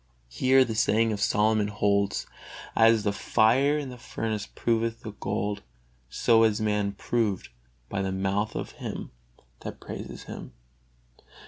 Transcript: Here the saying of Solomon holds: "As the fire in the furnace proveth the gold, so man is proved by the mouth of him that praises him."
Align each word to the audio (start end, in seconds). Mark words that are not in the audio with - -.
Here 0.29 0.65
the 0.65 0.73
saying 0.73 1.13
of 1.13 1.21
Solomon 1.21 1.67
holds: 1.67 2.25
"As 2.75 3.03
the 3.03 3.13
fire 3.13 3.77
in 3.77 3.89
the 3.89 3.99
furnace 3.99 4.47
proveth 4.47 5.01
the 5.01 5.11
gold, 5.11 5.61
so 6.09 6.39
man 6.59 6.87
is 6.87 6.93
proved 6.97 7.49
by 7.87 8.01
the 8.01 8.11
mouth 8.11 8.55
of 8.55 8.71
him 8.71 9.11
that 9.59 9.79
praises 9.79 10.23
him." 10.23 10.53